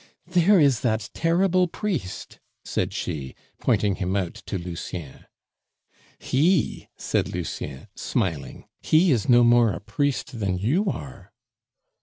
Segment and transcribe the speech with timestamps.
[0.25, 5.27] "There is that terrible priest," said she, pointing him out to Lucien.
[6.17, 11.31] "He!" said Lucien, smiling, "he is no more a priest than you are."